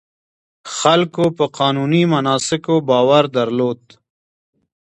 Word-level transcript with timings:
خلکو 0.77 1.25
په 1.37 1.45
قانوني 1.57 2.03
مناسکونو 2.13 2.85
باور 2.89 3.23
درلود. 3.37 3.81